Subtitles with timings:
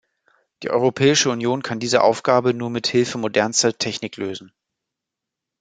[0.63, 4.51] Die europäische Union kann diese Aufgaben nur mit Hilfe modernster Technik lösen.